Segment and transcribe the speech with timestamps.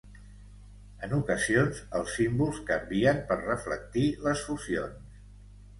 [1.07, 5.19] En ocasions els símbols canvien per reflectir les fusions.